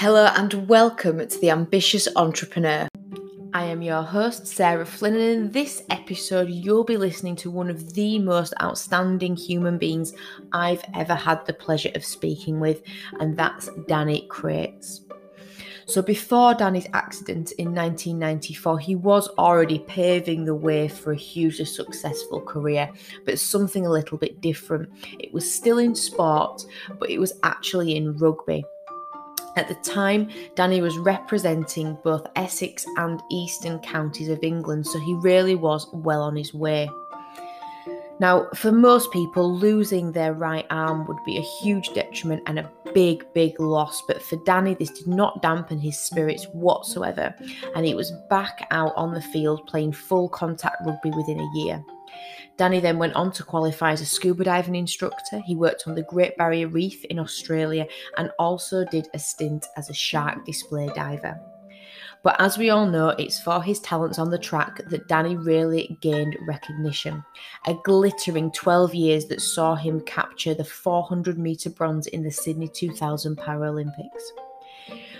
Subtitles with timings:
[0.00, 2.86] Hello and welcome to The Ambitious Entrepreneur.
[3.52, 7.68] I am your host, Sarah Flynn, and in this episode, you'll be listening to one
[7.68, 10.12] of the most outstanding human beings
[10.52, 12.80] I've ever had the pleasure of speaking with,
[13.18, 15.00] and that's Danny Crates.
[15.86, 21.64] So, before Danny's accident in 1994, he was already paving the way for a hugely
[21.64, 22.88] successful career,
[23.24, 24.90] but something a little bit different.
[25.18, 26.64] It was still in sport,
[27.00, 28.64] but it was actually in rugby.
[29.56, 35.14] At the time, Danny was representing both Essex and Eastern counties of England, so he
[35.14, 36.88] really was well on his way.
[38.20, 42.70] Now, for most people, losing their right arm would be a huge detriment and a
[42.92, 44.02] big, big loss.
[44.08, 47.34] But for Danny, this did not dampen his spirits whatsoever,
[47.76, 51.84] and he was back out on the field playing full contact rugby within a year.
[52.58, 55.40] Danny then went on to qualify as a scuba diving instructor.
[55.46, 59.88] He worked on the Great Barrier Reef in Australia and also did a stint as
[59.88, 61.40] a shark display diver.
[62.24, 65.96] But as we all know, it's for his talents on the track that Danny really
[66.00, 67.24] gained recognition.
[67.68, 72.66] A glittering 12 years that saw him capture the 400 metre bronze in the Sydney
[72.66, 74.24] 2000 Paralympics.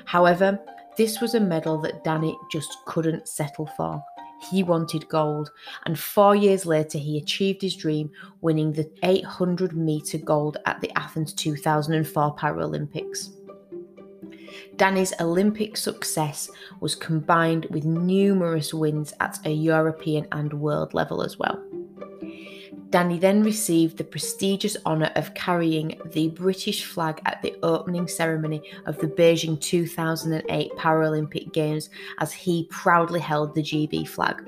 [0.07, 0.59] However,
[0.97, 4.03] this was a medal that Danny just couldn't settle for.
[4.41, 5.51] He wanted gold,
[5.85, 10.97] and four years later, he achieved his dream, winning the 800 metre gold at the
[10.97, 13.31] Athens 2004 Paralympics.
[14.77, 16.49] Danny's Olympic success
[16.81, 21.68] was combined with numerous wins at a European and world level as well.
[22.91, 28.63] Danny then received the prestigious honour of carrying the British flag at the opening ceremony
[28.87, 34.43] of the Beijing 2008 Paralympic Games as he proudly held the GB flag.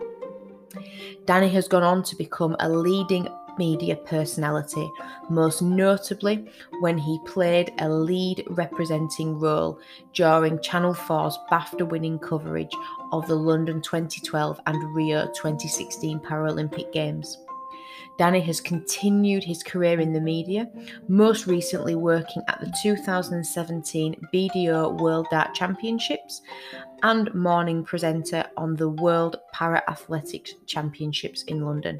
[1.26, 4.90] Danny has gone on to become a leading media personality,
[5.28, 9.78] most notably when he played a lead representing role
[10.14, 12.72] during Channel 4's BAFTA winning coverage
[13.12, 17.36] of the London 2012 and Rio 2016 Paralympic Games.
[18.18, 20.68] Danny has continued his career in the media,
[21.08, 26.42] most recently working at the 2017 BDO World Dart Championships
[27.02, 31.98] and morning presenter on the World Para Athletics Championships in London.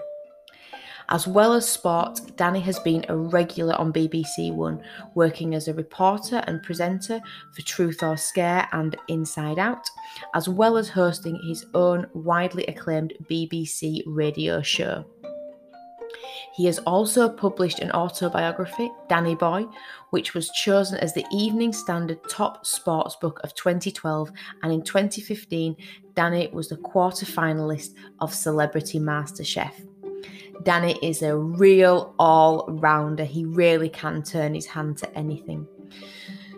[1.13, 4.81] As well as sport, Danny has been a regular on BBC One,
[5.17, 7.21] working as a reporter and presenter
[7.53, 9.85] for Truth or Scare and Inside Out,
[10.35, 15.05] as well as hosting his own widely acclaimed BBC radio show.
[16.61, 19.65] He has also published an autobiography, Danny Boy,
[20.11, 24.31] which was chosen as the Evening Standard Top Sports Book of 2012,
[24.63, 25.75] and in 2015,
[26.15, 29.73] Danny was the quarter finalist of Celebrity MasterChef.
[30.63, 33.25] Danny is a real all rounder.
[33.25, 35.67] He really can turn his hand to anything.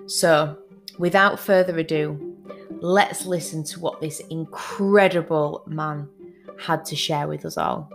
[0.06, 0.58] So,
[0.98, 2.36] without further ado,
[2.80, 6.08] let's listen to what this incredible man
[6.58, 7.88] had to share with us all.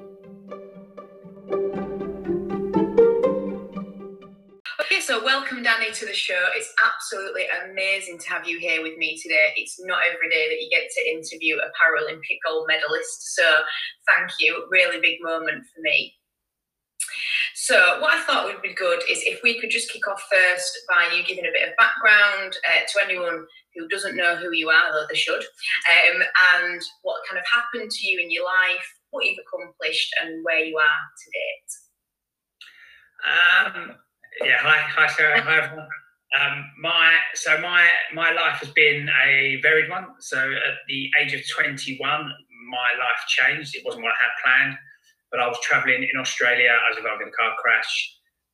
[5.07, 6.49] So, welcome, Danny, to the show.
[6.53, 9.53] It's absolutely amazing to have you here with me today.
[9.55, 13.33] It's not every day that you get to interview a Paralympic gold medalist.
[13.33, 13.61] So,
[14.05, 14.67] thank you.
[14.69, 16.13] Really big moment for me.
[17.55, 20.77] So, what I thought would be good is if we could just kick off first
[20.89, 23.45] by you giving a bit of background uh, to anyone
[23.75, 26.21] who doesn't know who you are, though they should, um,
[26.59, 30.65] and what kind of happened to you in your life, what you've accomplished, and where
[30.65, 31.71] you are to date.
[33.87, 33.95] Um,
[34.43, 35.87] yeah, hi, hi Sarah, hi everyone.
[36.37, 40.05] Um, my so my my life has been a varied one.
[40.19, 43.75] So at the age of 21, my life changed.
[43.75, 44.77] It wasn't what I had planned,
[45.31, 46.69] but I was travelling in Australia.
[46.69, 47.89] I was involved in a car crash.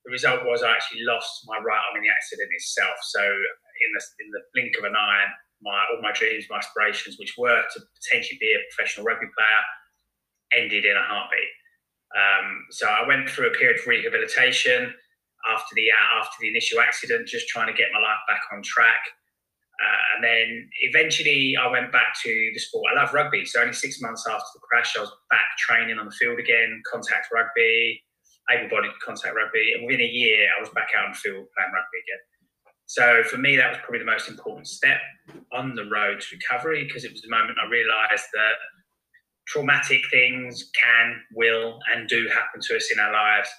[0.05, 2.95] The result was I actually lost my right arm in the accident itself.
[3.09, 5.27] So in the in the blink of an eye,
[5.61, 9.61] my all my dreams, my aspirations, which were to potentially be a professional rugby player,
[10.63, 11.51] ended in a heartbeat.
[12.13, 14.93] Um, so I went through a period of rehabilitation
[15.47, 15.89] after the
[16.19, 19.01] after the initial accident, just trying to get my life back on track.
[19.81, 22.93] Uh, and then eventually, I went back to the sport.
[22.93, 26.05] I love rugby, so only six months after the crash, I was back training on
[26.05, 28.01] the field again, contact rugby,
[28.51, 31.73] able-bodied contact rugby, and within a year, I was back out on the field playing
[31.73, 32.23] rugby again.
[32.85, 35.01] So for me, that was probably the most important step
[35.51, 38.55] on the road to recovery because it was the moment I realised that
[39.47, 43.49] traumatic things can, will, and do happen to us in our lives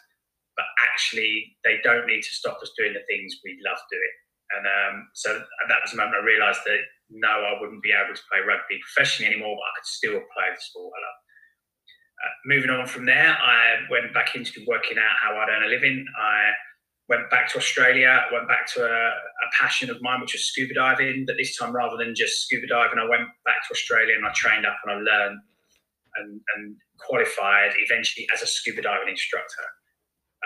[0.57, 4.15] but actually they don't need to stop us doing the things we love doing.
[4.55, 8.15] And um, so that was the moment I realised that no, I wouldn't be able
[8.15, 11.19] to play rugby professionally anymore, but I could still play the sport I love.
[12.25, 15.69] Uh, moving on from there, I went back into working out how I'd earn a
[15.69, 16.07] living.
[16.17, 16.53] I
[17.09, 20.75] went back to Australia, went back to a, a passion of mine, which was scuba
[20.75, 21.25] diving.
[21.27, 24.33] But this time, rather than just scuba diving, I went back to Australia and I
[24.35, 25.41] trained up and I learned
[26.17, 29.65] and, and qualified eventually as a scuba diving instructor.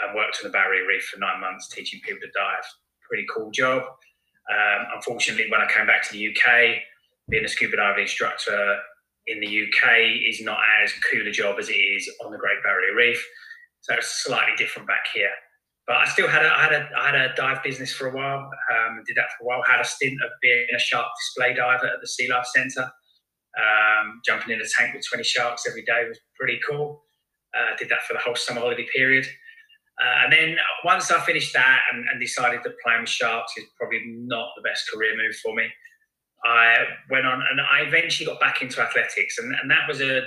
[0.05, 2.65] And worked on the Barrier Reef for nine months, teaching people to dive.
[3.09, 3.83] Pretty cool job.
[4.50, 6.79] Um, unfortunately, when I came back to the UK,
[7.29, 8.79] being a scuba diving instructor
[9.27, 12.62] in the UK is not as cool a job as it is on the Great
[12.62, 13.23] Barrier Reef.
[13.83, 15.31] So it's slightly different back here.
[15.87, 18.15] But I still had a, I had a, I had a dive business for a
[18.15, 18.51] while.
[18.73, 19.62] Um, did that for a while.
[19.67, 22.91] Had a stint of being a shark display diver at the Sea Life Centre.
[23.59, 27.03] Um, jumping in a tank with 20 sharks every day was pretty cool.
[27.56, 29.27] Uh, did that for the whole summer holiday period.
[29.99, 33.65] Uh, and then once I finished that and, and, decided that playing with sharks is
[33.77, 35.67] probably not the best career move for me,
[36.45, 40.23] I went on and I eventually got back into athletics, and, and that was a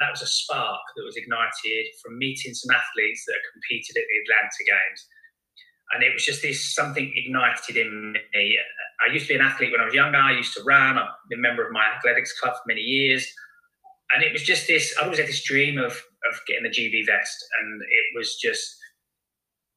[0.00, 4.16] that was a spark that was ignited from meeting some athletes that competed at the
[4.24, 5.06] Atlanta Games,
[5.92, 8.58] and it was just this something ignited in me.
[9.06, 10.16] I used to be an athlete when I was younger.
[10.16, 10.96] I used to run.
[10.96, 13.26] I've been a member of my athletics club for many years,
[14.14, 14.94] and it was just this.
[14.98, 18.78] I always had this dream of of getting the GB vest, and it was just.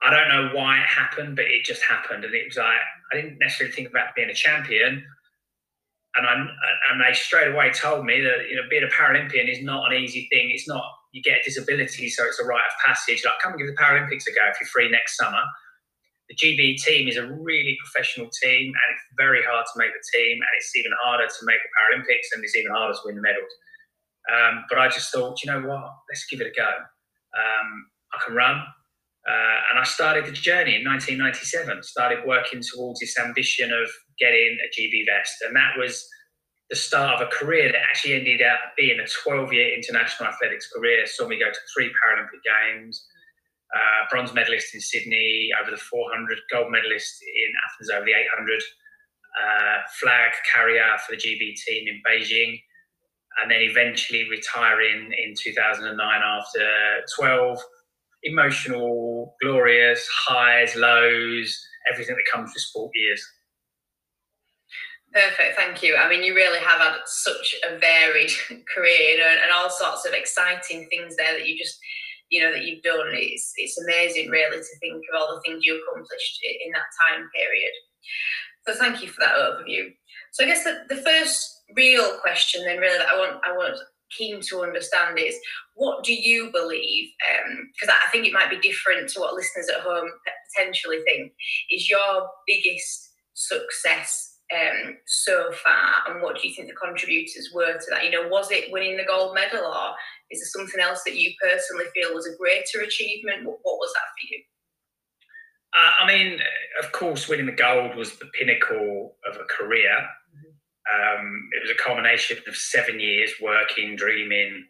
[0.05, 2.77] I don't know why it happened, but it just happened, and it was like
[3.11, 5.03] I didn't necessarily think about being a champion
[6.15, 6.33] and I
[6.91, 9.97] and they straight away told me that you know being a Paralympian is not an
[9.97, 10.49] easy thing.
[10.51, 13.23] It's not you get a disability, so it's a rite of passage.
[13.25, 15.43] Like come and give the Paralympics a go if you're free next summer.
[16.29, 20.17] The GB team is a really professional team, and it's very hard to make the
[20.17, 23.15] team, and it's even harder to make the Paralympics, and it's even harder to win
[23.15, 23.51] the medals.
[24.31, 25.85] Um, but I just thought, you know what?
[26.09, 26.65] Let's give it a go.
[26.65, 28.63] Um, I can run.
[29.25, 33.89] Uh, and I started the journey in 1997, started working towards this ambition of
[34.19, 35.41] getting a GB vest.
[35.41, 36.07] And that was
[36.69, 40.69] the start of a career that actually ended up being a 12 year international athletics
[40.71, 41.05] career.
[41.05, 43.05] Saw me go to three Paralympic Games,
[43.75, 48.61] uh, bronze medalist in Sydney over the 400, gold medalist in Athens over the 800,
[49.41, 52.61] uh, flag carrier for the GB team in Beijing.
[53.41, 56.69] And then eventually retiring in 2009 after
[57.17, 57.59] 12
[58.25, 63.23] emotional, glorious, highs, lows, everything that comes with sport years.
[65.13, 65.95] Perfect, thank you.
[65.95, 68.31] I mean, you really have had such a varied
[68.75, 71.79] career you know, and all sorts of exciting things there that you just,
[72.29, 73.07] you know, that you've done.
[73.13, 77.29] It's it's amazing, really, to think of all the things you accomplished in that time
[77.33, 77.71] period.
[78.67, 79.93] So, thank you for that overview.
[80.33, 83.77] So, I guess the, the first real question, then, really, that I want I want
[84.11, 85.39] keen to understand is
[85.75, 87.09] what do you believe?
[87.73, 90.09] Because um, I think it might be different to what listeners at home
[90.55, 91.33] potentially think.
[91.69, 97.73] Is your biggest success um, so far, and what do you think the contributors were
[97.73, 98.05] to that?
[98.05, 99.95] You know, was it winning the gold medal, or
[100.31, 103.45] is there something else that you personally feel was a greater achievement?
[103.45, 104.41] What, what was that for you?
[105.77, 106.39] Uh, I mean,
[106.81, 109.97] of course, winning the gold was the pinnacle of a career.
[110.85, 114.67] Um, it was a culmination of seven years working, dreaming,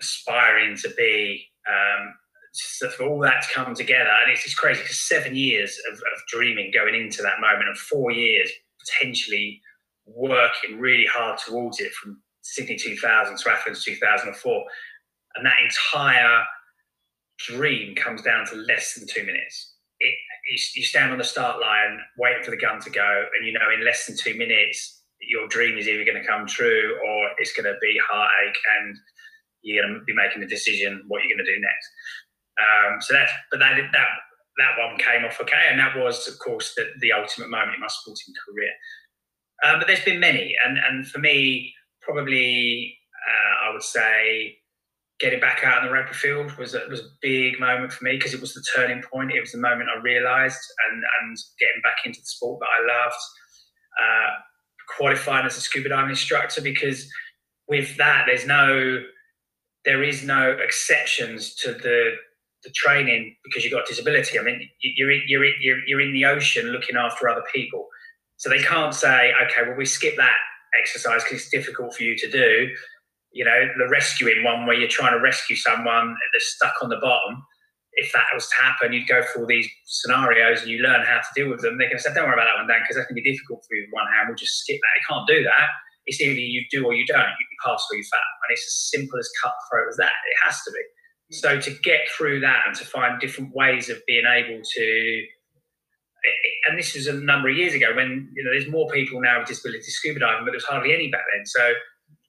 [0.00, 1.44] aspiring to be.
[1.68, 2.14] Um,
[2.52, 5.98] so for all that to come together, and it's just crazy because seven years of,
[5.98, 8.50] of dreaming going into that moment, and four years
[8.80, 9.60] potentially
[10.06, 14.64] working really hard towards it from Sydney 2000 to Athens 2004,
[15.36, 16.44] and that entire
[17.38, 19.74] dream comes down to less than two minutes.
[20.00, 20.14] It,
[20.50, 23.52] you, you stand on the start line, waiting for the gun to go, and you
[23.52, 27.30] know in less than two minutes your dream is either going to come true or
[27.38, 28.96] it's going to be heartache and
[29.68, 31.88] you're going to be making a decision what you're going to do next.
[32.58, 34.08] Um, so that's but that that
[34.58, 37.80] that one came off okay, and that was of course the, the ultimate moment in
[37.80, 38.72] my sporting career.
[39.64, 41.72] Um, but there's been many, and and for me,
[42.02, 42.96] probably
[43.28, 44.56] uh, I would say
[45.20, 48.12] getting back out in the rugby field was a, was a big moment for me
[48.12, 49.32] because it was the turning point.
[49.32, 53.04] It was the moment I realised, and and getting back into the sport that I
[53.04, 53.22] loved.
[54.00, 54.30] Uh,
[54.96, 57.08] qualifying as a scuba diving instructor because
[57.68, 59.02] with that there's no
[59.88, 62.12] there is no exceptions to the
[62.62, 64.38] the training because you've got disability.
[64.38, 67.86] I mean, you're in, you're you're, you're in the ocean looking after other people,
[68.36, 70.36] so they can't say, okay, well we skip that
[70.78, 72.68] exercise because it's difficult for you to do.
[73.32, 76.98] You know, the rescuing one where you're trying to rescue someone that's stuck on the
[77.00, 77.42] bottom
[77.98, 81.18] if that was to happen, you'd go through all these scenarios and you learn how
[81.18, 81.76] to deal with them.
[81.78, 83.74] Going to say, don't worry about that one, Dan, because that can be difficult for
[83.74, 84.28] you with one hand.
[84.28, 84.94] We'll just skip that.
[84.94, 85.68] You can't do that.
[86.08, 87.18] It's either you do or you don't.
[87.18, 88.20] You pass or you fail.
[88.20, 90.10] And it's as simple as cutthroat as that.
[90.10, 90.78] It has to be.
[90.78, 91.40] Mm.
[91.40, 95.26] So to get through that and to find different ways of being able to,
[96.68, 99.38] and this was a number of years ago when you know there's more people now
[99.38, 101.46] with disability scuba diving, but there's hardly any back then.
[101.46, 101.72] So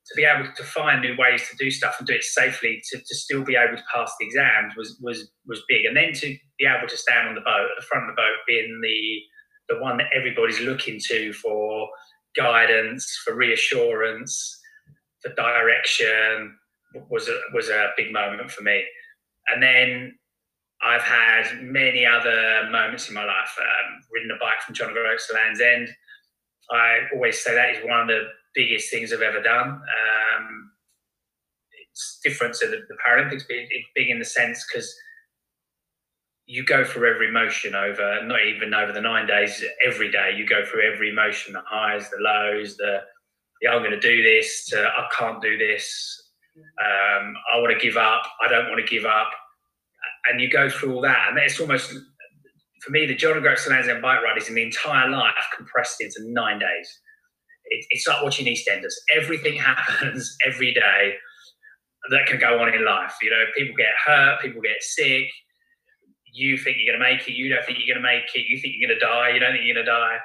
[0.10, 2.98] to be able to find new ways to do stuff and do it safely to,
[2.98, 6.36] to still be able to pass the exams was was was big and then to
[6.58, 9.20] be able to stand on the boat at the front of the boat being the
[9.74, 11.88] the one that everybody's looking to for
[12.36, 14.60] guidance, for reassurance,
[15.22, 16.58] for direction
[17.10, 18.84] was a, was a big moment for me.
[19.48, 20.18] And then
[20.82, 23.58] I've had many other moments in my life.
[23.60, 25.90] Um, ridden a bike from John O'Groats to Land's End.
[26.72, 29.68] I always say that is one of the biggest things I've ever done.
[29.70, 30.72] Um,
[31.92, 34.94] it's different to the, the Paralympics, but it's big in the sense because
[36.50, 40.34] you go through every emotion over, not even over the nine days, every day.
[40.36, 43.02] You go through every emotion, the highs, the lows, the,
[43.72, 47.98] I'm going to do this, to I can't do this, um, I want to give
[47.98, 49.30] up, I don't want to give up.
[50.28, 51.28] And you go through all that.
[51.30, 51.94] And it's almost,
[52.82, 56.18] for me, the John to Land's End bike ride is an entire life compressed into
[56.32, 57.00] nine days.
[57.66, 58.94] It, it's like watching EastEnders.
[59.16, 61.14] Everything happens every day
[62.10, 63.14] that can go on in life.
[63.22, 65.28] You know, people get hurt, people get sick,
[66.34, 68.46] you think you're going to make it, you don't think you're going to make it,
[68.48, 70.18] you think you're going to die, you don't think you're going to die.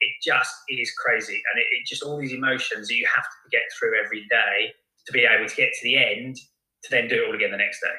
[0.00, 1.40] It just is crazy.
[1.52, 4.72] And it, it, just all these emotions that you have to get through every day
[5.06, 7.56] to be able to get to the end to then do it all again the
[7.56, 7.94] next day.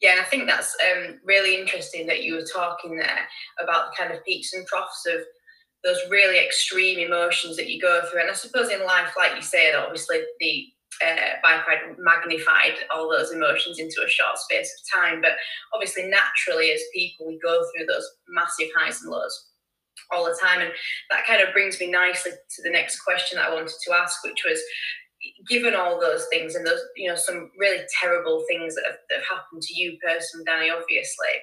[0.00, 3.26] Yeah, and I think that's um, really interesting that you were talking there
[3.62, 5.20] about the kind of peaks and troughs of
[5.84, 8.22] those really extreme emotions that you go through.
[8.22, 10.66] And I suppose in life, like you that obviously the
[11.02, 15.20] uh, ride magnified all those emotions into a short space of time.
[15.20, 15.32] But
[15.72, 19.46] obviously, naturally, as people, we go through those massive highs and lows
[20.12, 20.60] all the time.
[20.60, 20.70] And
[21.10, 24.22] that kind of brings me nicely to the next question that I wanted to ask,
[24.24, 24.60] which was
[25.48, 29.16] given all those things and those, you know, some really terrible things that have, that
[29.16, 31.34] have happened to you personally, Danny, obviously,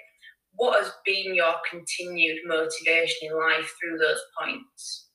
[0.54, 5.08] what has been your continued motivation in life through those points?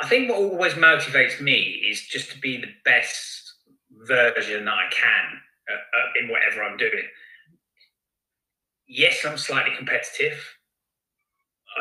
[0.00, 3.54] I think what always motivates me is just to be the best
[4.06, 7.04] version that I can uh, uh, in whatever I'm doing.
[8.88, 10.38] Yes, I'm slightly competitive,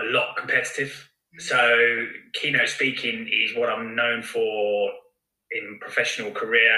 [0.02, 0.90] a lot competitive.
[0.90, 1.42] Mm-hmm.
[1.42, 4.92] So, keynote speaking is what I'm known for
[5.52, 6.76] in professional career.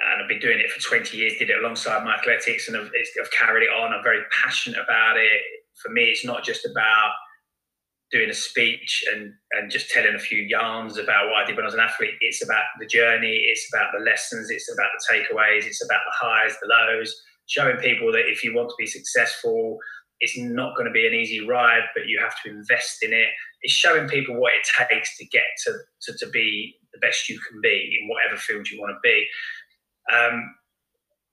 [0.00, 2.90] And I've been doing it for 20 years, did it alongside my athletics, and I've,
[3.20, 3.92] I've carried it on.
[3.92, 5.42] I'm very passionate about it.
[5.82, 7.12] For me, it's not just about
[8.10, 11.64] doing a speech and and just telling a few yarns about what I did when
[11.64, 12.14] I was an athlete.
[12.20, 13.36] It's about the journey.
[13.44, 14.50] It's about the lessons.
[14.50, 15.66] It's about the takeaways.
[15.66, 17.14] It's about the highs, the lows.
[17.46, 19.78] Showing people that if you want to be successful,
[20.20, 23.28] it's not going to be an easy ride, but you have to invest in it.
[23.62, 25.72] It's showing people what it takes to get to
[26.02, 29.26] to, to be the best you can be in whatever field you want to be.
[30.14, 30.54] Um,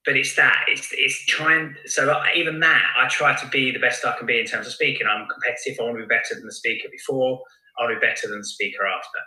[0.06, 4.06] but it's that it's it's trying so even that i try to be the best
[4.06, 5.08] i can be in terms of speaking.
[5.08, 7.42] I'm competitive i want to be better than the speaker before
[7.78, 9.20] i want to be better than the speaker after.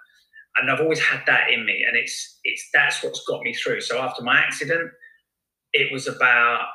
[0.57, 3.81] And i've always had that in me and it's it's that's what's got me through.
[3.81, 4.91] So after my accident
[5.73, 6.67] it was about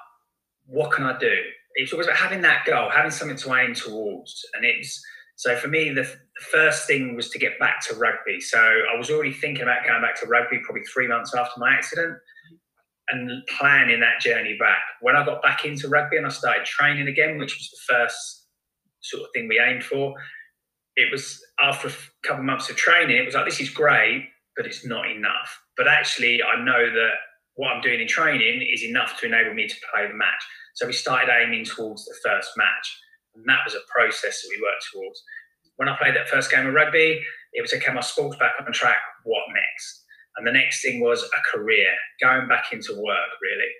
[0.66, 1.36] what can i do?
[1.76, 5.02] It's always about having that goal having something to aim towards and it's
[5.36, 8.42] so for me the, the first thing was to get back to rugby.
[8.42, 11.74] So i was already thinking about going back to rugby probably three months after my
[11.74, 12.18] accident
[13.10, 14.80] and planning that journey back.
[15.02, 18.48] When I got back into rugby and I started training again, which was the first
[19.02, 20.14] sort of thing we aimed for,
[20.96, 21.92] it was after a
[22.24, 25.60] couple of months of training, it was like, this is great, but it's not enough.
[25.76, 27.12] But actually, I know that
[27.56, 30.44] what I'm doing in training is enough to enable me to play the match.
[30.76, 33.00] So we started aiming towards the first match.
[33.36, 35.22] And that was a process that we worked towards.
[35.78, 37.22] When I played that first game of rugby,
[37.54, 40.03] it was okay, my sports back on track, what next?
[40.36, 41.88] And the next thing was a career,
[42.22, 43.72] going back into work, really.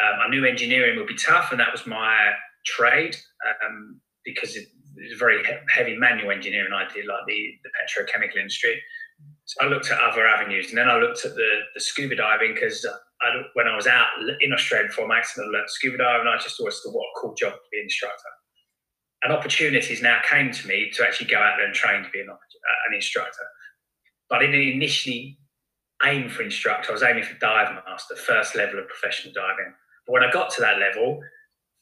[0.00, 2.32] Um, I knew engineering would be tough, and that was my
[2.66, 3.16] trade
[3.64, 8.80] um, because it, was very heavy manual engineering I did, like the, the petrochemical industry.
[9.44, 12.54] So I looked at other avenues, and then I looked at the, the scuba diving
[12.54, 12.86] because
[13.54, 14.06] when I was out
[14.40, 16.26] in Australia before my accident, I learned scuba diving.
[16.28, 18.28] I just always thought, what a cool job to be an instructor.
[19.22, 22.20] And opportunities now came to me to actually go out there and train to be
[22.20, 23.44] an, an instructor.
[24.28, 25.38] But I didn't initially
[26.02, 26.90] aim for instructor.
[26.90, 29.72] I was aiming for dive master, first level of professional diving.
[30.06, 31.20] But when I got to that level,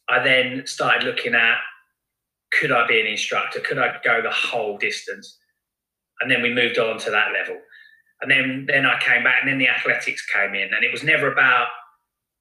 [0.08, 1.58] I then started looking at
[2.52, 3.60] could I be an instructor?
[3.60, 5.38] Could I go the whole distance?
[6.20, 7.58] And then we moved on to that level.
[8.20, 10.72] And then then I came back and then the athletics came in.
[10.74, 11.68] And it was never about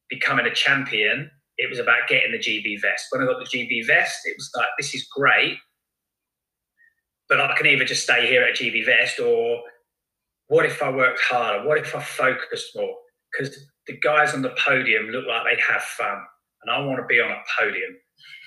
[0.09, 1.31] becoming a champion.
[1.57, 3.07] It was about getting the GB vest.
[3.09, 5.57] When I got the GB vest, it was like, this is great.
[7.29, 9.61] But I can either just stay here at GB vest or
[10.51, 11.65] what if I worked harder?
[11.65, 12.93] What if I focused more?
[13.31, 13.55] Because
[13.87, 16.17] the guys on the podium look like they have fun,
[16.61, 17.95] and I want to be on a podium.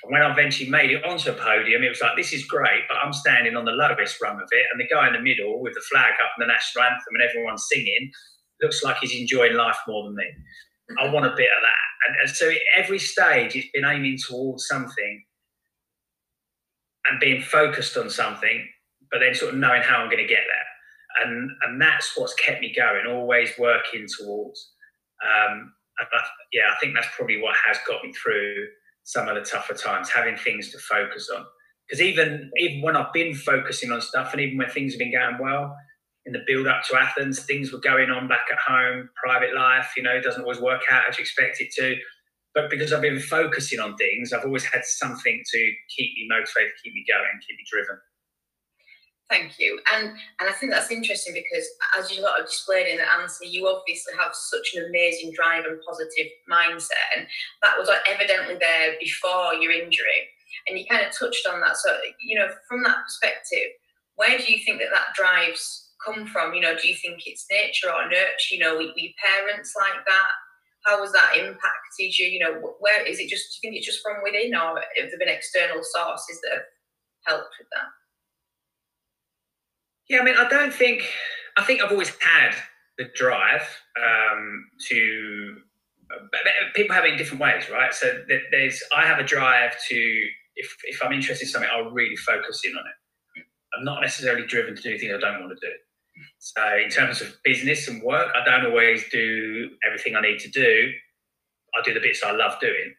[0.03, 2.83] And when I eventually made it onto a podium, it was like, this is great,
[2.91, 4.67] but I'm standing on the lowest rung of it.
[4.71, 7.23] And the guy in the middle with the flag up and the national anthem and
[7.27, 8.13] everyone singing
[8.61, 10.27] looks like he's enjoying life more than me.
[11.01, 11.89] I want a bit of that.
[12.07, 15.25] And, and so every stage, it's been aiming towards something
[17.07, 18.69] and being focused on something,
[19.11, 20.67] but then sort of knowing how I'm going to get there.
[21.23, 24.73] And, and that's what's kept me going, always working towards.
[25.23, 26.05] Um, I,
[26.53, 28.67] yeah, I think that's probably what has got me through
[29.05, 31.45] some of the tougher times, having things to focus on.
[31.87, 35.13] Because even even when I've been focusing on stuff, and even when things have been
[35.13, 35.77] going well,
[36.27, 39.93] in the build up to Athens, things were going on back at home, private life,
[39.97, 41.97] you know, doesn't always work out as you expect it to.
[42.55, 46.73] But because I've been focusing on things, I've always had something to keep me motivated,
[46.83, 47.99] keep me going, keep me driven.
[49.31, 49.81] Thank you.
[49.95, 51.67] And and I think that's interesting because
[51.99, 55.65] as you sort of displayed in the answer, you obviously have such an amazing drive
[55.65, 57.09] and positive mindset.
[57.17, 57.27] And
[57.63, 60.29] that was evidently there before your injury.
[60.69, 61.77] And you kind of touched on that.
[61.77, 63.73] So, you know, from that perspective,
[64.17, 66.55] where do you think that that drives come from?
[66.55, 68.53] You know, do you think it's nature or nurture?
[68.53, 70.33] You know, were, your parents like that?
[70.85, 72.29] How has that impacted you?
[72.29, 75.09] You know, where is it just, do you think it's just from within or have
[75.11, 76.69] there been external sources that have
[77.25, 77.89] helped with that?
[80.09, 81.09] Yeah, I mean, I don't think,
[81.57, 82.55] I think I've always had
[82.99, 83.63] the drive
[83.97, 85.57] um, to,
[86.75, 87.93] people have it in different ways, right?
[87.93, 92.17] So there's, I have a drive to, if, if I'm interested in something, I'll really
[92.17, 93.45] focus in on it.
[93.77, 95.73] I'm not necessarily driven to do things I don't want to do.
[96.39, 100.51] So in terms of business and work, I don't always do everything I need to
[100.51, 100.93] do.
[101.77, 102.95] I do the bits I love doing.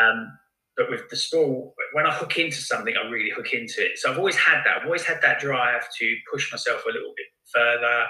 [0.00, 0.38] Um,
[0.76, 3.98] but with the sport, when I hook into something, I really hook into it.
[3.98, 4.78] So I've always had that.
[4.78, 8.06] I've always had that drive to push myself a little bit further,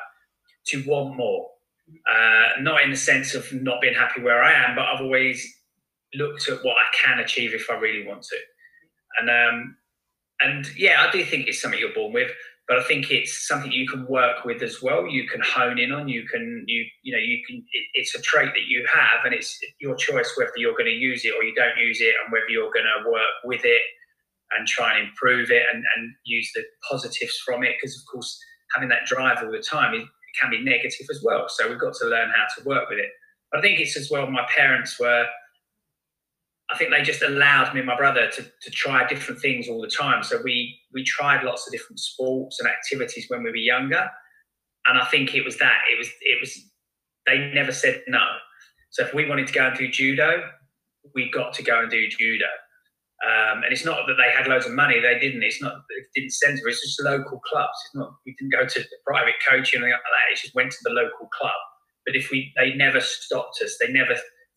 [0.66, 1.50] to want more.
[2.11, 5.47] Uh, not in the sense of not being happy where I am, but I've always
[6.14, 8.37] looked at what I can achieve if I really want to.
[9.21, 9.76] And um,
[10.40, 12.30] and yeah, I do think it's something you're born with
[12.66, 15.06] but I think it's something you can work with as well.
[15.06, 16.09] You can hone in on.
[16.09, 17.56] You can you you know you can.
[17.56, 20.90] It, it's a trait that you have, and it's your choice whether you're going to
[20.90, 23.83] use it or you don't use it, and whether you're going to work with it
[24.52, 27.75] and try and improve it and, and use the positives from it.
[27.80, 28.38] Because of course,
[28.74, 30.07] having that drive all the time it
[30.40, 31.46] can be negative as well.
[31.48, 33.11] So we've got to learn how to work with it.
[33.55, 34.31] I think it's as well.
[34.31, 35.27] My parents were
[36.70, 39.83] I think they just allowed me and my brother to, to try different things all
[39.83, 40.22] the time.
[40.22, 44.09] So we we tried lots of different sports and activities when we were younger,
[44.87, 46.59] and I think it was that it was it was
[47.27, 48.24] they never said no.
[48.90, 50.48] So if we wanted to go and do judo,
[51.14, 52.46] we got to go and do judo.
[53.24, 55.42] Um, and it's not that they had loads of money; they didn't.
[55.42, 56.66] It's not it didn't center.
[56.68, 57.79] It's just local clubs.
[57.87, 60.33] It's not we didn't go to the private coaching or anything like that.
[60.33, 61.53] It just went to the local club.
[62.07, 63.77] But if we, they never stopped us.
[63.81, 64.14] They never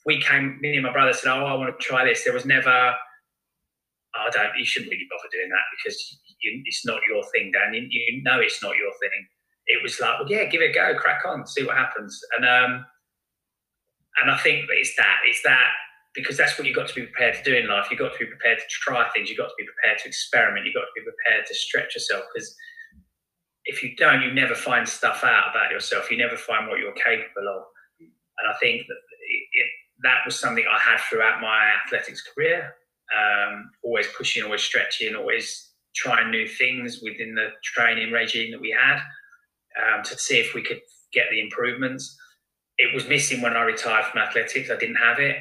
[0.07, 2.45] we came, me and my brother said, "Oh, I want to try this." There was
[2.45, 2.95] never, oh,
[4.15, 7.73] "I don't." You shouldn't really bother doing that because you, it's not your thing, Dan.
[7.73, 9.27] You, you, know it's not your thing.
[9.67, 12.17] It was like, well, yeah, give it a go, crack on, see what happens.
[12.37, 12.85] And um,
[14.21, 15.69] and I think it's that, it's that
[16.15, 17.87] because that's what you've got to be prepared to do in life.
[17.91, 19.29] You've got to be prepared to try things.
[19.29, 20.65] You've got to be prepared to experiment.
[20.65, 22.55] You've got to be prepared to stretch yourself because
[23.65, 26.09] if you don't, you never find stuff out about yourself.
[26.09, 27.63] You never find what you're capable of.
[27.99, 29.69] And I think that it,
[30.03, 32.73] that was something I had throughout my athletics career.
[33.15, 38.75] Um, always pushing, always stretching, always trying new things within the training regime that we
[38.77, 38.99] had
[39.81, 40.79] um, to see if we could
[41.13, 42.17] get the improvements.
[42.77, 44.69] It was missing when I retired from athletics.
[44.69, 45.37] I didn't have it.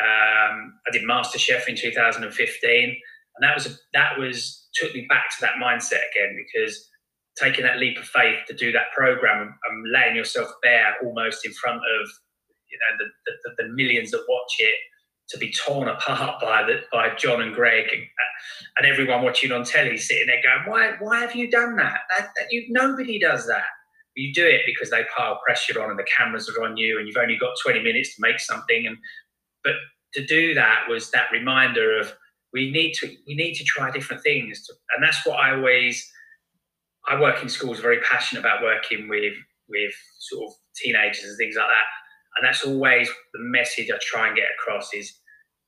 [0.00, 2.98] Um, I did MasterChef in 2015, and
[3.42, 6.88] that was that was took me back to that mindset again because
[7.36, 11.44] taking that leap of faith to do that program and, and laying yourself bare almost
[11.44, 12.10] in front of
[12.70, 14.74] you know the, the, the, millions that watch it
[15.30, 18.02] to be torn apart by the, by John and Greg and,
[18.76, 22.00] and, everyone watching on telly sitting there going, why why have you done that?
[22.10, 23.64] That, that you nobody does that.
[24.16, 27.06] You do it because they pile pressure on and the cameras are on you and
[27.06, 28.86] you've only got 20 minutes to make something.
[28.86, 28.96] And
[29.62, 29.74] but
[30.14, 32.12] to do that was that reminder of
[32.52, 36.10] we need to we need to try different things to, and that's what I always
[37.08, 39.34] I work in schools very passionate about working with
[39.68, 41.86] with sort of teenagers and things like that
[42.36, 45.12] and that's always the message I try and get across is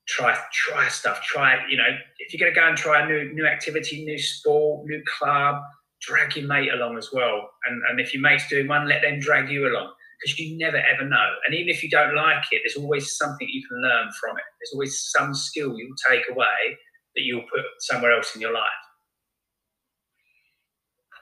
[0.09, 1.87] try try stuff try you know
[2.19, 5.63] if you're going to go and try a new new activity new sport new club
[6.03, 7.49] drag your mate along as well.
[7.67, 10.77] And and if your mate's doing one let them drag you along because you never
[10.77, 11.29] ever know.
[11.47, 14.45] And even if you don't like it there's always something you can learn from it.
[14.61, 16.79] There's always some skill you'll take away
[17.15, 18.63] that you'll put somewhere else in your life.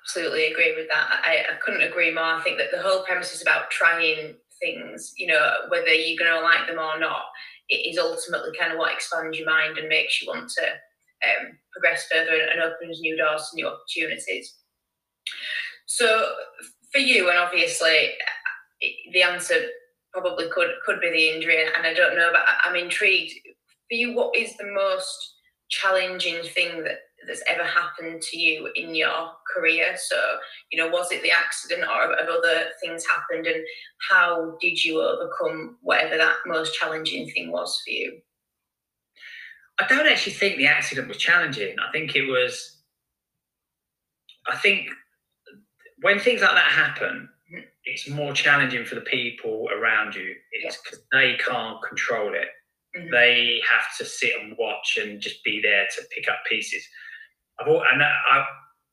[0.03, 1.20] Absolutely agree with that.
[1.24, 2.24] I, I couldn't agree more.
[2.24, 6.38] I think that the whole premise is about trying things, you know, whether you're going
[6.38, 7.22] to like them or not,
[7.68, 11.52] it is ultimately kind of what expands your mind and makes you want to um,
[11.72, 14.56] progress further and, opens new doors to new opportunities.
[15.86, 16.32] So,
[16.92, 18.10] for you, and obviously
[19.12, 19.54] the answer
[20.12, 23.34] probably could could be the injury, and I don't know, but I'm intrigued.
[23.88, 25.34] For you, what is the most
[25.68, 29.94] challenging thing that that's ever happened to you in your career?
[29.96, 30.16] So,
[30.70, 33.46] you know, was it the accident or have other things happened?
[33.46, 33.64] And
[34.11, 38.20] how did you overcome whatever that most challenging thing was for you?
[39.80, 41.76] I don't actually think the accident was challenging.
[41.78, 42.78] I think it was,
[44.46, 44.88] I think
[46.02, 47.28] when things like that happen,
[47.85, 50.35] it's more challenging for the people around you.
[50.52, 51.20] It's because yeah.
[51.20, 52.48] they can't control it.
[52.96, 53.11] Mm-hmm.
[53.12, 56.87] They have to sit and watch and just be there to pick up pieces.
[57.60, 58.44] I've and I,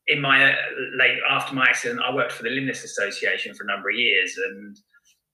[0.08, 0.56] in my uh,
[0.96, 4.36] late after my accident, I worked for the Limbless Association for a number of years,
[4.36, 4.76] and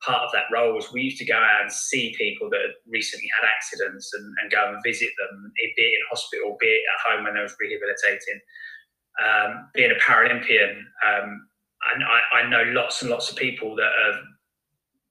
[0.05, 2.75] part of that role was we used to go out and see people that had
[2.87, 6.83] recently had accidents and, and go and visit them, be it in hospital, be it
[6.83, 8.41] at home when they was rehabilitating.
[9.23, 11.47] Um, being a Paralympian, um,
[11.95, 14.21] and I, I, know lots and lots of people that have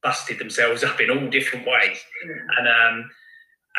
[0.01, 2.35] busted themselves up in all different ways, mm.
[2.57, 3.09] and um,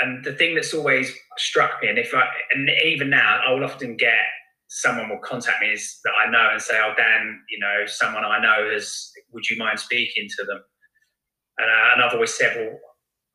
[0.00, 3.64] and the thing that's always struck me, and if I, and even now, I will
[3.64, 4.24] often get
[4.68, 8.24] someone will contact me is that I know and say, "Oh, Dan, you know, someone
[8.24, 9.11] I know has.
[9.33, 10.61] Would you mind speaking to them?"
[11.59, 12.80] And, uh, and I've always said, "Well,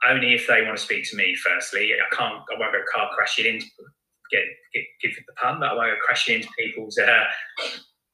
[0.08, 1.36] only if they want to speak to me.
[1.36, 2.36] Firstly, I can't.
[2.54, 3.66] I won't go car crashing into
[4.32, 4.44] get,
[4.74, 7.24] get give the pun, but I won't go crashing into people's uh,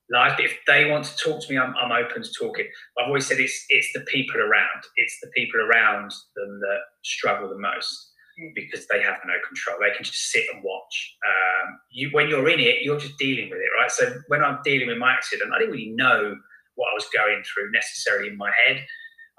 [0.10, 0.36] lives.
[0.38, 2.68] But if they want to talk to me, I'm, I'm open to talking.
[3.00, 4.84] I've always said it's it's the people around.
[4.98, 8.12] It's the people around them that struggle the most
[8.54, 9.78] because they have no control.
[9.80, 11.16] They can just sit and watch.
[11.26, 13.92] Um, you, when you're in it, you're just dealing with it, right?
[13.92, 16.36] So when I'm dealing with my accident, I didn't really know
[16.76, 18.86] what I was going through necessarily in my head.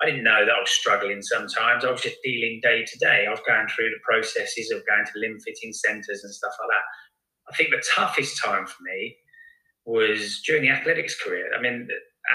[0.02, 1.84] I didn't know that I was struggling sometimes.
[1.84, 3.26] I was just dealing day to day.
[3.26, 6.68] I was going through the processes of going to limb fitting centres and stuff like
[6.68, 7.52] that.
[7.52, 9.16] I think the toughest time for me
[9.84, 11.50] was during the athletics career.
[11.56, 11.88] I mean,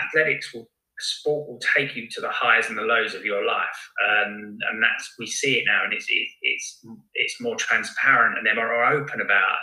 [0.04, 0.69] athletics will
[1.02, 4.84] sport will take you to the highs and the lows of your life, and and
[4.84, 8.86] that's we see it now, and it's it, it's it's more transparent, and they're more
[8.86, 9.58] open about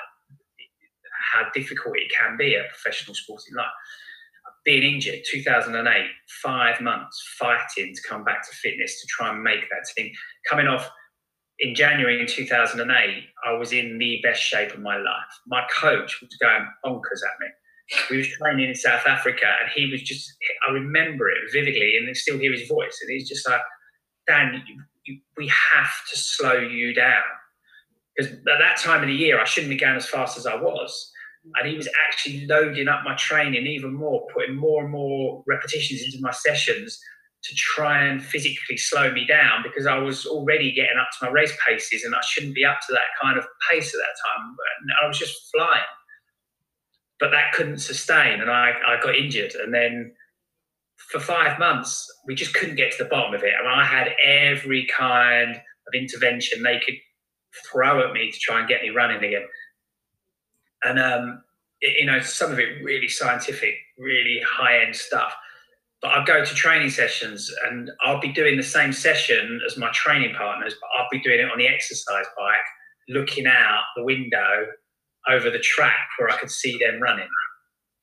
[1.33, 3.67] how difficult it can be a professional sporting life.
[4.65, 6.07] Being injured, 2008,
[6.43, 10.13] five months fighting to come back to fitness to try and make that team.
[10.49, 10.91] Coming off
[11.61, 15.33] in January in 2008, I was in the best shape of my life.
[15.47, 17.49] My coach was going bonkers at me
[18.11, 20.33] we was training in South Africa, and he was just,
[20.69, 22.99] I remember it vividly, and I still hear his voice.
[23.03, 23.61] And he's just like,
[24.27, 27.23] Dan, you, you, we have to slow you down.
[28.17, 30.57] Because at that time of the year, I shouldn't be going as fast as I
[30.57, 31.13] was.
[31.55, 36.03] And he was actually loading up my training even more, putting more and more repetitions
[36.03, 37.01] into my sessions
[37.45, 41.31] to try and physically slow me down because I was already getting up to my
[41.31, 44.57] race paces and I shouldn't be up to that kind of pace at that time.
[45.03, 45.85] I was just flying
[47.21, 50.13] but that couldn't sustain, and I, I got injured, and then
[51.11, 53.53] for five months we just couldn't get to the bottom of it.
[53.59, 56.97] And I had every kind of intervention they could
[57.71, 59.47] throw at me to try and get me running again,
[60.85, 61.43] and um,
[61.81, 65.35] it, you know some of it really scientific, really high end stuff.
[66.01, 69.91] But I'd go to training sessions and I'll be doing the same session as my
[69.91, 72.61] training partners, but I'll be doing it on the exercise bike,
[73.09, 74.67] looking out the window
[75.29, 77.29] over the track where I could see them running.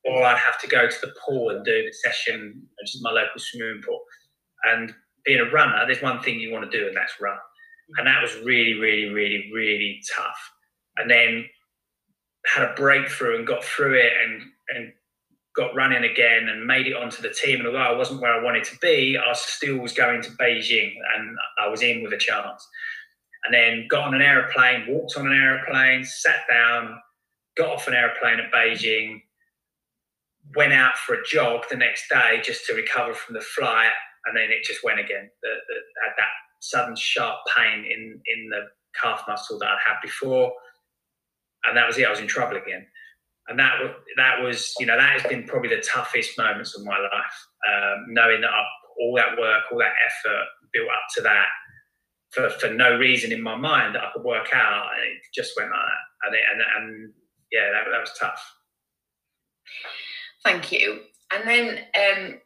[0.04, 3.10] Or I'd have to go to the pool and do the session, which is my
[3.10, 4.00] local swimming pool.
[4.64, 7.36] And being a runner, there's one thing you want to do, and that's run.
[7.98, 10.38] And that was really, really, really, really tough.
[10.96, 11.44] And then
[12.46, 14.42] had a breakthrough and got through it and,
[14.74, 14.92] and
[15.56, 17.58] got running again and made it onto the team.
[17.58, 20.94] And although I wasn't where I wanted to be, I still was going to Beijing
[21.16, 22.66] and I was in with a chance.
[23.44, 26.98] And then got on an aeroplane, walked on an aeroplane, sat down,
[27.56, 29.22] got off an airplane at Beijing,
[30.54, 33.90] went out for a jog the next day just to recover from the flight,
[34.26, 35.28] and then it just went again.
[35.42, 36.28] The, the, had that
[36.60, 38.62] sudden sharp pain in in the
[39.00, 40.52] calf muscle that I'd had before,
[41.64, 42.06] and that was it.
[42.06, 42.86] I was in trouble again,
[43.48, 43.78] and that
[44.16, 47.46] that was you know that has been probably the toughest moments of my life.
[47.68, 48.62] Um, knowing that I,
[49.00, 51.46] all that work, all that effort built up to that.
[52.32, 55.52] For, for no reason in my mind that I could work out, and it just
[55.56, 56.26] went like that.
[56.26, 57.12] And, it, and, and
[57.52, 58.42] yeah, that, that was tough.
[60.44, 61.00] Thank you.
[61.32, 62.40] And then um,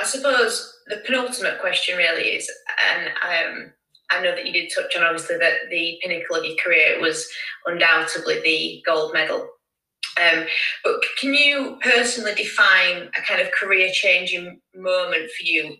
[0.00, 2.50] I suppose the penultimate question really is,
[2.92, 3.72] and um,
[4.10, 7.28] I know that you did touch on obviously that the pinnacle of your career was
[7.66, 9.48] undoubtedly the gold medal.
[10.20, 10.44] Um,
[10.84, 15.76] but can you personally define a kind of career changing moment for you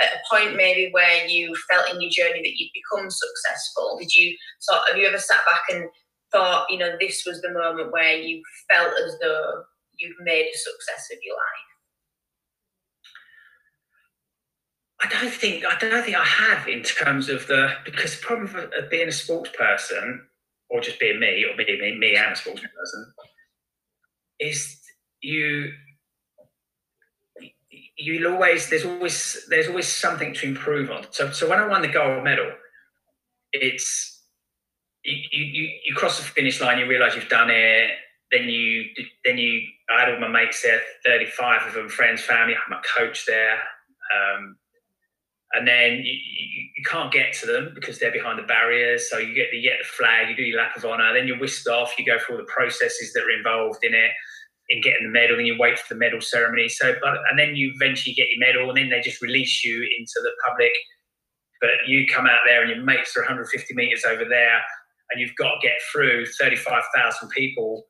[0.00, 3.98] at a point maybe where you felt in your journey that you'd become successful?
[4.00, 5.88] Did you sort have you ever sat back and
[6.34, 9.62] thought, you know, this was the moment where you felt as though
[9.96, 11.64] you've made a success of your life?
[15.00, 18.48] I don't think I don't think I have in terms of the because the problem
[18.54, 20.26] of being a sports person
[20.70, 23.12] or just being me or being me, me and a sports person
[24.40, 24.80] is
[25.20, 25.72] you
[27.96, 31.06] you'll always there's always there's always something to improve on.
[31.10, 32.50] So so when I won the gold medal,
[33.52, 34.13] it's
[35.04, 37.90] you you, you cross the finish line, you realise you've done it.
[38.32, 38.84] Then you
[39.24, 39.62] then you
[39.94, 42.54] I had all my mates there, 35 of them, friends, family.
[42.54, 43.58] I had my coach there.
[44.14, 44.56] Um,
[45.52, 49.08] and then you, you, you, can't get to them because they're behind the barriers.
[49.08, 51.28] So you get the, you get the flag, you do your lap of honour, then
[51.28, 51.94] you're whisked off.
[51.96, 54.10] You go through all the processes that are involved in it,
[54.70, 55.36] in getting the medal.
[55.36, 56.68] Then you wait for the medal ceremony.
[56.68, 59.76] So, but and then you eventually get your medal, and then they just release you
[59.76, 60.72] into the public.
[61.60, 64.60] But you come out there, and your mates are 150 meters over there,
[65.14, 67.84] and you've got to get through 35,000 people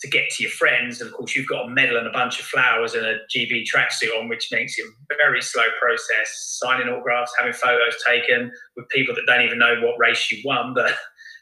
[0.00, 1.00] to get to your friends.
[1.00, 3.64] And of course, you've got a medal and a bunch of flowers and a GB
[3.64, 6.58] tracksuit on, which makes it a very slow process.
[6.60, 10.74] Signing autographs, having photos taken with people that don't even know what race you won,
[10.74, 10.92] but,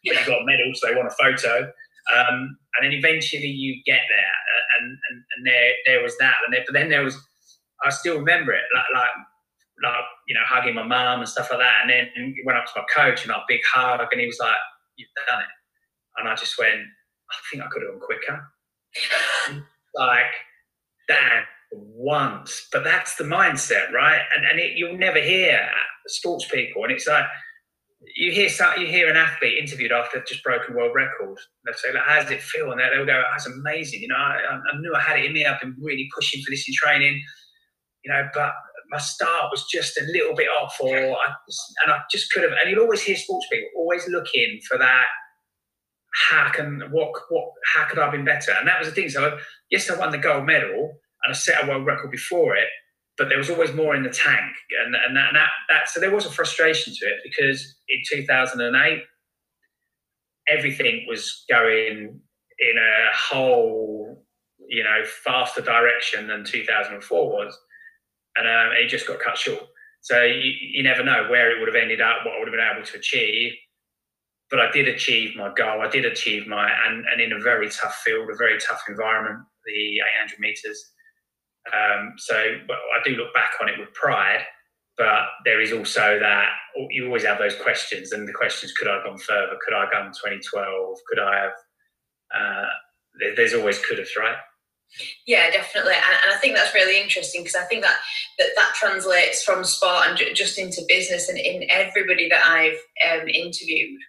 [0.05, 0.13] yeah.
[0.13, 1.73] you've got a medal, so they want a photo.
[2.15, 6.35] Um, and then eventually you get there, uh, and and, and there there was that,
[6.45, 7.17] and there, but then there was,
[7.83, 9.11] I still remember it, like like
[9.83, 12.73] like you know hugging my mum and stuff like that, and then went up to
[12.77, 14.57] my coach and a big hug, and he was like,
[14.97, 15.53] "You've done it,"
[16.19, 16.87] and I just went
[17.31, 19.65] I think I could have gone quicker.
[19.95, 20.33] like,
[21.09, 22.69] damn, once.
[22.73, 24.21] But that's the mindset, right?
[24.35, 25.69] And, and it, you'll never hear
[26.07, 26.85] sports people.
[26.85, 27.25] And it's like,
[28.17, 31.39] you hear you hear an athlete interviewed after they've just broken world record.
[31.65, 34.41] They'll say, like, "How does it feel?" And they'll go, "That's amazing." You know, I,
[34.45, 35.47] I, knew I had it in me.
[35.47, 37.23] I've been really pushing for this in training.
[38.05, 38.53] You know, but
[38.95, 41.35] my start was just a little bit off, or I,
[41.85, 42.53] and I just could have.
[42.53, 45.07] And you'll always hear sports people always looking for that
[46.15, 48.53] how can what what how could I have been better?
[48.53, 49.09] And that was the thing.
[49.09, 49.39] So
[49.71, 50.93] yes, I won the gold medal
[51.25, 52.69] and I set a world record before it,
[53.19, 54.55] but there was always more in the tank,
[54.85, 58.03] and and that, and that, that so there was a frustration to it because in
[58.09, 59.03] 2008
[60.49, 62.21] everything was going
[62.59, 64.25] in a whole
[64.69, 67.59] you know faster direction than 2004 was,
[68.37, 69.63] and um, it just got cut short.
[70.01, 72.55] So you, you never know where it would have ended up, what I would have
[72.55, 73.55] been able to achieve
[74.51, 75.81] but I did achieve my goal.
[75.81, 79.41] I did achieve my, and, and in a very tough field, a very tough environment,
[79.67, 80.93] the 800 meters.
[81.73, 84.45] Um, so I do look back on it with pride,
[84.99, 86.51] but there is also that
[86.91, 89.57] you always have those questions, and the questions: Could I have gone further?
[89.65, 90.99] Could I have gone 2012?
[91.09, 91.53] Could I have?
[92.33, 92.67] Uh,
[93.35, 94.37] there's always could have, right?
[95.27, 97.97] Yeah, definitely, and, and, I think that's really interesting because I think that,
[98.39, 103.29] that that translates from sport and just into business, and in everybody that I've um,
[103.29, 104.01] interviewed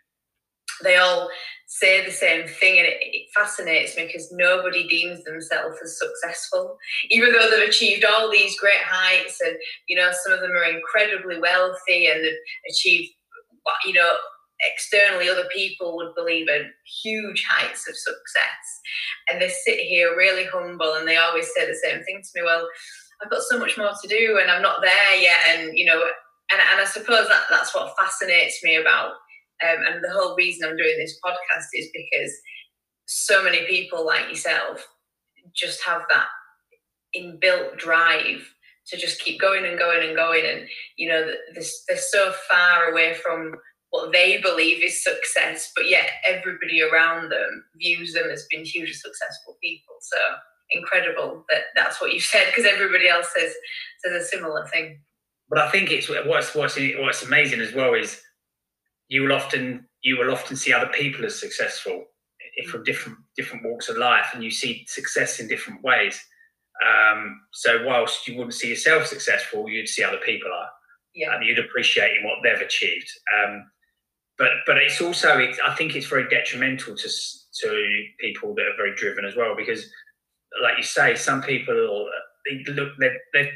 [0.83, 1.29] they all
[1.67, 2.79] say the same thing.
[2.79, 6.77] And it, it, fascinates me because nobody deems themselves as successful.
[7.09, 10.63] Even though they've achieved all these great heights and you know some of them are
[10.63, 12.33] incredibly wealthy and they've
[12.69, 13.11] achieved
[13.85, 14.09] you know
[14.61, 16.65] externally other people would believe are
[17.03, 18.65] huge heights of success
[19.29, 22.45] and they sit here really humble and they always say the same thing to me
[22.45, 22.65] well
[23.21, 26.01] i've got so much more to do and i'm not there yet and you know
[26.51, 29.11] and, and i suppose that that's what fascinates me about
[29.63, 32.33] um, and the whole reason I'm doing this podcast is because
[33.05, 34.85] so many people like yourself
[35.55, 36.27] just have that
[37.15, 38.49] inbuilt drive
[38.87, 40.45] to just keep going and going and going.
[40.45, 43.55] And, you know, they're so far away from
[43.89, 48.93] what they believe is success, but yet everybody around them views them as being hugely
[48.93, 49.95] successful people.
[50.01, 50.17] So
[50.71, 53.53] incredible that that's what you said because everybody else says
[54.03, 54.99] says a similar thing.
[55.49, 58.21] But I think it's what's what's what's amazing as well is
[59.07, 62.05] you will often you will often see other people as successful
[62.69, 66.19] from different different walks of life, and you see success in different ways.
[66.85, 70.69] Um, so whilst you wouldn't see yourself successful, you'd see other people are.
[71.13, 71.33] Yeah.
[71.35, 73.09] And you'd appreciate in what they've achieved.
[73.37, 73.65] Um,
[74.37, 77.09] but but it's also it, I think it's very detrimental to
[77.61, 79.85] to people that are very driven as well because,
[80.61, 82.09] like you say, some people
[82.45, 83.51] they look they they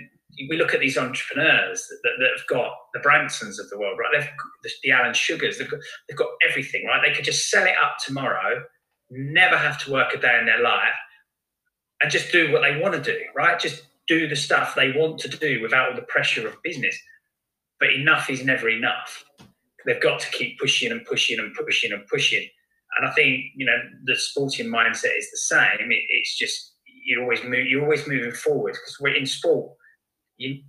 [0.49, 4.09] we look at these entrepreneurs that, that, have got the Bransons of the world, right?
[4.13, 4.29] They've
[4.63, 7.01] the, the Alan Sugars, they've got, they've got everything, right?
[7.05, 8.63] They could just sell it up tomorrow,
[9.09, 10.95] never have to work a day in their life,
[12.01, 13.59] and just do what they want to do, right?
[13.59, 16.97] Just do the stuff they want to do without all the pressure of business.
[17.79, 19.25] But enough is never enough.
[19.85, 22.47] They've got to keep pushing and pushing and pushing and pushing.
[22.97, 25.91] And I think you know the sporting mindset is the same.
[25.91, 26.73] It, it's just
[27.05, 27.67] you're always move.
[27.67, 29.71] You're always moving forward because we're in sport
[30.39, 30.63] you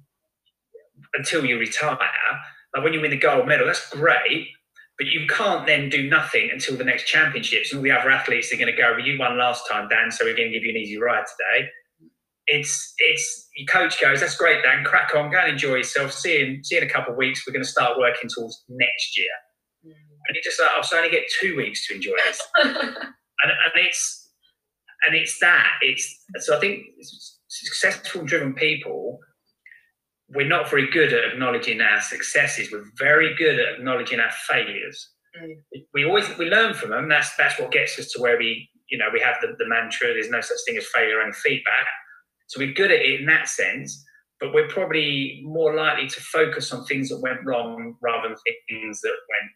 [1.14, 1.98] until you retire.
[2.74, 4.48] Like when you win the gold medal, that's great,
[4.98, 7.72] but you can't then do nothing until the next championships.
[7.72, 10.10] And all the other athletes are going to go, well, you won last time, Dan,
[10.10, 11.68] so we're going to give you an easy ride today.
[12.52, 14.84] It's it's your coach goes, that's great, Dan.
[14.84, 16.12] Crack on, go and enjoy yourself.
[16.12, 17.46] See you in, see in a couple of weeks.
[17.46, 19.30] We're going to start working towards next year.
[19.86, 19.92] Mm.
[19.92, 22.42] And you just like, I'll only get two weeks to enjoy this.
[22.64, 24.30] and, and it's
[25.06, 25.78] and it's that.
[25.82, 26.82] It's so I think
[27.48, 29.18] successful driven people
[30.34, 32.70] we're not very good at acknowledging our successes.
[32.70, 35.10] We're very good at acknowledging our failures.
[35.40, 35.82] Mm.
[35.92, 37.08] We always we learn from them.
[37.08, 40.08] That's that's what gets us to where we you know we have the, the mantra.
[40.08, 41.86] There's no such thing as failure and feedback.
[42.50, 44.04] So we're good at it in that sense.
[44.40, 48.36] But we're probably more likely to focus on things that went wrong rather than
[48.68, 49.52] things that went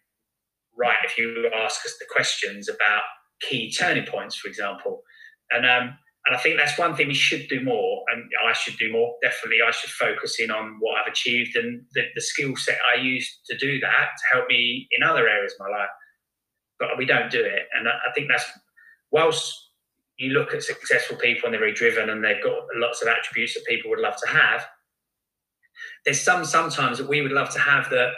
[0.77, 0.97] right.
[1.05, 3.03] If you ask us the questions about
[3.41, 5.03] key turning points, for example,
[5.51, 8.77] and um, and I think that's one thing we should do more, and I should
[8.77, 9.15] do more.
[9.23, 13.01] Definitely, I should focus in on what I've achieved and the, the skill set I
[13.01, 15.91] use to do that to help me in other areas of my life.
[16.79, 18.45] But we don't do it, and I think that's
[19.11, 19.71] whilst
[20.18, 23.55] you look at successful people and they're very driven and they've got lots of attributes
[23.55, 24.64] that people would love to have.
[26.05, 28.12] There's some sometimes that we would love to have that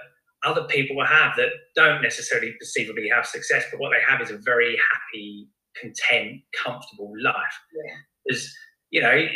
[0.45, 4.31] other people will have that don't necessarily perceivably have success, but what they have is
[4.31, 5.49] a very happy
[5.81, 7.35] content, comfortable life.
[7.75, 7.95] Yeah.
[8.25, 8.55] Because,
[8.91, 9.27] you know,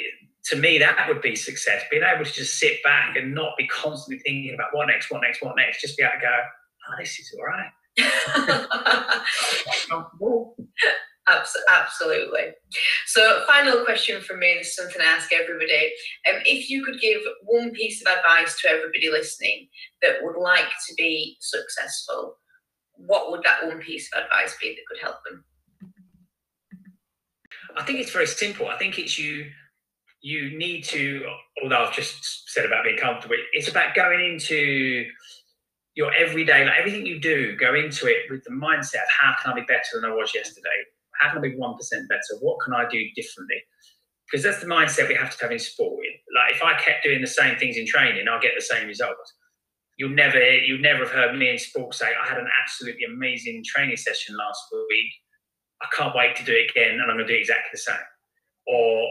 [0.45, 1.83] to me, that would be success.
[1.91, 5.23] Being able to just sit back and not be constantly thinking about what next, what
[5.23, 5.81] next, what next.
[5.81, 6.37] Just be able to go,
[6.89, 7.71] oh, this is all right.
[11.29, 12.53] Absolutely.
[13.07, 14.57] So, final question from me.
[14.59, 15.93] This is something I ask everybody.
[16.29, 19.69] Um, if you could give one piece of advice to everybody listening
[20.03, 22.37] that would like to be successful,
[22.95, 25.45] what would that one piece of advice be that could help them?
[27.77, 28.69] I think it's very simple.
[28.69, 29.47] I think it's you.
[30.23, 31.25] You need to,
[31.63, 35.07] although I've just said about being comfortable, it's about going into
[35.95, 39.53] your everyday, like everything you do, go into it with the mindset of how can
[39.53, 40.69] I be better than I was yesterday?
[41.21, 42.41] How can I be one percent better?
[42.41, 43.63] What can I do differently?
[44.27, 45.99] Because that's the mindset we have to have in sport.
[46.35, 49.35] Like if I kept doing the same things in training, I'll get the same results.
[49.99, 53.63] You'll never, you'll never have heard me in sport say I had an absolutely amazing
[53.67, 55.13] training session last week
[55.83, 58.09] I can't wait to do it again and I'm going to do exactly the same.
[58.67, 59.09] Or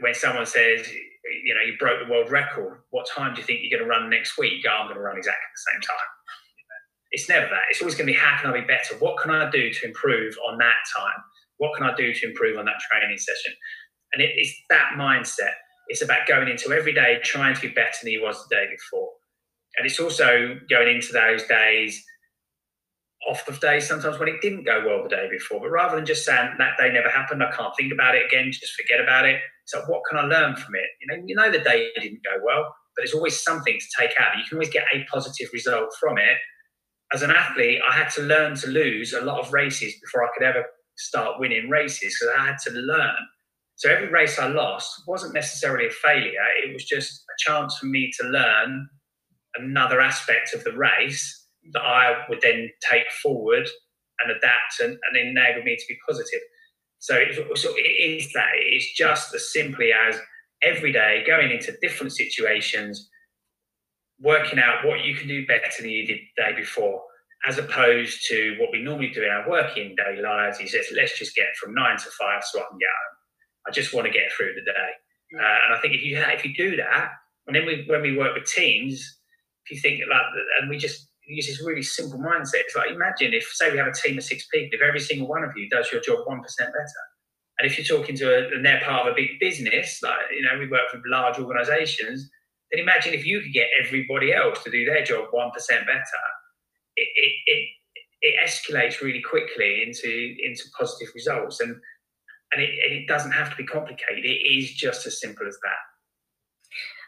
[0.00, 3.60] when someone says, you know, you broke the world record, what time do you think
[3.62, 4.64] you're going to run next week?
[4.66, 6.10] Oh, I'm going to run exactly the same time.
[7.12, 7.62] It's never that.
[7.70, 8.94] It's always going to be how can I be better?
[8.98, 11.22] What can I do to improve on that time?
[11.58, 13.52] What can I do to improve on that training session?
[14.12, 15.54] And it, it's that mindset.
[15.88, 18.66] It's about going into every day trying to be better than you was the day
[18.70, 19.08] before.
[19.76, 22.02] And it's also going into those days
[23.28, 25.60] off the day sometimes when it didn't go well the day before.
[25.60, 28.50] But rather than just saying that day never happened, I can't think about it again,
[28.50, 29.40] just forget about it.
[29.66, 30.86] So what can I learn from it?
[31.00, 34.12] You know, you know the day didn't go well, but there's always something to take
[34.18, 34.36] out.
[34.36, 36.38] You can always get a positive result from it.
[37.12, 40.28] As an athlete, I had to learn to lose a lot of races before I
[40.36, 40.64] could ever
[40.96, 43.16] start winning races because I had to learn.
[43.76, 46.44] So every race I lost wasn't necessarily a failure.
[46.62, 48.88] It was just a chance for me to learn
[49.56, 53.68] another aspect of the race that I would then take forward
[54.20, 56.40] and adapt and, and enable me to be positive.
[56.98, 58.50] So, it, so it is that.
[58.54, 60.20] It's just as simply as
[60.62, 63.08] every day going into different situations,
[64.20, 67.02] working out what you can do better than you did the day before,
[67.46, 71.18] as opposed to what we normally do in our working day lives is just, let's
[71.18, 73.16] just get from nine to five so I can get home.
[73.66, 74.90] I just want to get through the day.
[75.38, 77.10] Uh, and I think if you if you do that,
[77.46, 79.18] and then we, when we work with teams,
[79.64, 80.22] if you think like,
[80.60, 82.66] and we just use this really simple mindset.
[82.66, 85.28] It's like imagine if, say, we have a team of six people, if every single
[85.28, 87.02] one of you does your job one percent better,
[87.58, 90.42] and if you're talking to a, and they're part of a big business, like you
[90.42, 92.28] know, we work with large organisations,
[92.70, 96.24] then imagine if you could get everybody else to do their job one percent better.
[96.96, 97.68] It, it, it
[98.22, 101.76] it escalates really quickly into into positive results, and
[102.52, 104.24] and it, it doesn't have to be complicated.
[104.24, 105.89] It is just as simple as that.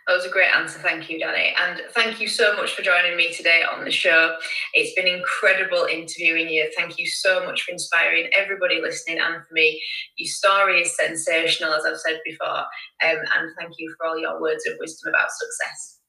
[0.07, 0.81] That was a great answer.
[0.81, 1.55] Thank you, Danny.
[1.63, 4.37] And thank you so much for joining me today on the show.
[4.75, 6.69] It's been incredible interviewing you.
[6.77, 9.81] Thank you so much for inspiring everybody listening and for me.
[10.17, 12.49] Your story is sensational, as I've said before.
[12.49, 16.01] Um, and thank you for all your words of wisdom about success.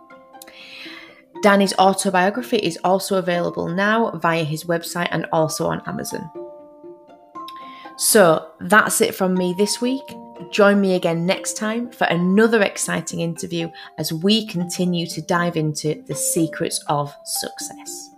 [1.42, 6.30] Danny's autobiography is also available now via his website and also on Amazon.
[7.98, 10.04] So that's it from me this week.
[10.52, 16.04] Join me again next time for another exciting interview as we continue to dive into
[16.08, 18.11] the secrets of success.